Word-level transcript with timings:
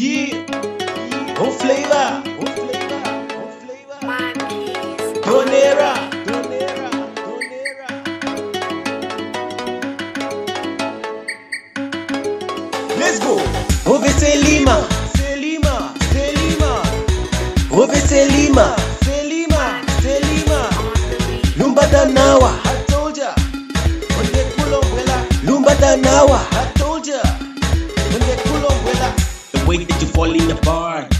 Yeah. 0.00 0.46
Oh 1.40 1.50
flavor. 1.58 2.22
Oh 2.38 2.46
flavor. 2.54 3.02
Oh 3.34 3.50
flavor. 3.58 3.98
Donera. 5.26 5.92
Donera. 6.24 6.90
Donera. 7.18 7.88
Let's 12.96 13.18
go. 13.18 13.42
Ove 13.92 14.10
Selima. 14.10 14.86
Selima. 15.16 15.92
Selima. 16.12 16.82
Ove 17.72 17.98
Selima. 17.98 18.76
Selima. 19.02 19.82
Selima. 20.00 20.60
Lumbata 21.58 22.04
nawa. 22.06 22.54
I 22.64 22.84
told 22.86 23.16
ya. 23.18 23.34
Lumbata 25.44 25.96
nawa. 25.96 26.57
Way 30.18 30.30
that 30.30 30.40
you 30.40 30.48
fall 30.48 30.50
in 30.50 30.50
apart, 30.50 31.10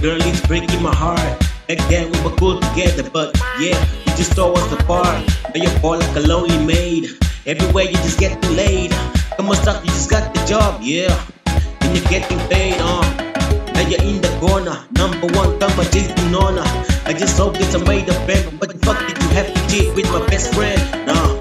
girl, 0.00 0.20
it's 0.20 0.46
breaking 0.46 0.82
my 0.82 0.94
heart. 0.94 1.42
Then 1.88 2.10
we 2.12 2.20
were 2.22 2.36
cool 2.36 2.60
together, 2.60 3.08
but 3.10 3.34
yeah, 3.58 3.78
you 4.06 4.16
just 4.16 4.36
tore 4.36 4.56
us 4.56 4.72
apart. 4.72 5.26
Now 5.54 5.62
you 5.62 5.68
fall 5.80 5.98
like 5.98 6.16
a 6.16 6.20
lonely 6.20 6.58
maid. 6.64 7.10
Everywhere 7.46 7.84
you 7.84 7.96
just 8.04 8.18
get 8.18 8.32
laid. 8.50 8.92
Come 9.36 9.48
on, 9.48 9.56
stop, 9.56 9.84
you 9.84 9.90
just 9.90 10.10
got 10.10 10.34
the 10.34 10.44
job, 10.46 10.80
yeah. 10.82 11.12
And 11.80 11.96
you're 11.96 12.08
getting 12.08 12.38
paid, 12.48 12.76
uh. 12.78 13.02
Now 13.74 13.88
you're 13.88 14.02
in 14.02 14.20
the 14.20 14.30
corner, 14.40 14.78
number 14.92 15.26
one, 15.38 15.58
come 15.58 15.78
on, 15.78 15.86
chasing 15.86 16.34
on 16.34 16.58
I 17.06 17.12
just 17.12 17.36
hope 17.36 17.58
that 17.58 17.74
I 17.74 17.84
made 17.84 18.08
a 18.08 18.14
friend, 18.24 18.58
but 18.58 18.70
the 18.70 18.78
fuck 18.86 18.98
did 19.06 19.18
you 19.22 19.28
have 19.30 19.52
to 19.52 19.68
cheat 19.68 19.94
with 19.94 20.10
my 20.12 20.24
best 20.26 20.54
friend? 20.54 20.80
No, 21.06 21.33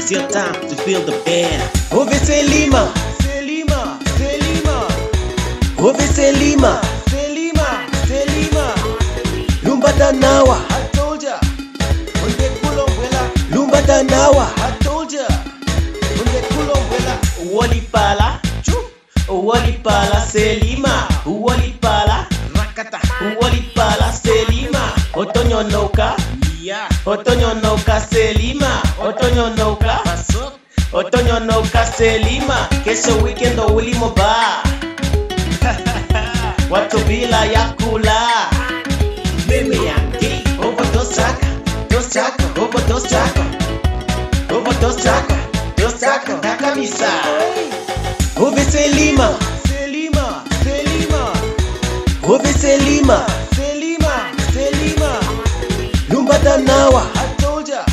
started. 0.00 0.04
It's 0.04 0.10
your 0.10 0.28
time 0.30 0.68
to 0.68 0.76
feel 0.76 1.00
the 1.02 1.12
band. 1.24 1.62
Ove 1.92 2.12
Selima. 2.14 2.92
Selima. 3.22 3.98
Selima. 4.16 4.88
Ove 5.78 6.00
Selima. 6.00 6.80
Selima. 7.10 7.86
Selima. 8.06 8.74
Lumbata 9.62 10.12
nawa. 10.12 10.58
I 10.70 10.88
told 10.92 11.22
ya. 11.22 11.38
Onde 12.24 12.48
kulongwela. 12.60 13.30
Lumbata 13.50 14.02
nawa. 14.02 14.52
I 14.56 14.78
told 14.80 15.12
ya. 15.12 15.26
Onde 16.20 16.40
kulongwela. 16.48 17.18
Walipala, 17.52 18.40
Walipala 19.28 20.20
Selima, 20.20 21.08
Walipala, 21.26 22.07
Rakata. 22.07 22.07
otonyonoka 27.08 28.00
selima 28.10 28.82
otonyonoka 29.08 30.00
otonyonoka 30.92 31.86
selima 31.86 32.68
kesho 32.84 33.16
wikendo 33.22 33.66
ulimo 33.66 34.08
ba 34.10 34.62
watu 36.70 36.98
bila 36.98 37.44
ya 37.44 37.64
kula 37.64 38.28
mimi 39.48 39.86
yangi 39.86 40.44
ovotosaka 40.66 41.46
tosaka 41.88 42.44
ovotosaka 42.62 43.44
ovotosaka 44.56 45.36
tosaka 45.76 46.32
takamisa 46.34 47.10
uviselima 48.36 49.34
nawa. 56.88 57.02
I 57.14 57.34
told 57.36 57.68
ya. 57.68 57.84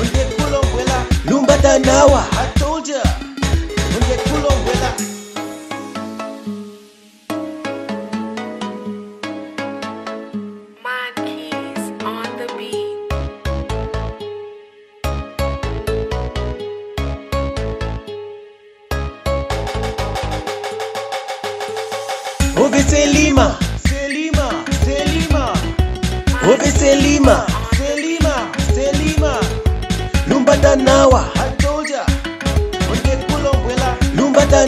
Onde 0.00 0.24
kulongwela. 0.36 1.04
Lumbata 1.24 1.78
nawa. 1.78 2.24
I 2.32 2.58
told 2.58 2.88
ya. 2.88 3.02
Onde 3.96 4.16
the 12.38 12.46
beat. 12.56 12.98
Ove 22.56 22.82
Selima. 22.82 23.58
Selima. 23.86 24.64
Selima. 24.84 25.52
Ove 26.42 26.70
Selima. 26.70 27.57
lumbata 30.58 30.76
nawa. 30.76 31.24
lumbata 34.16 34.66